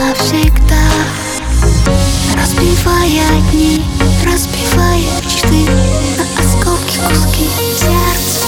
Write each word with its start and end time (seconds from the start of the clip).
навсегда. 0.00 0.88
Разбивая 2.34 3.40
дни, 3.52 3.84
разбивая 4.24 4.96
мечты 5.22 5.70
На 6.16 6.24
осколки 6.40 6.98
куски 7.06 7.48
сердца. 7.78 8.46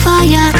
fire. 0.00 0.59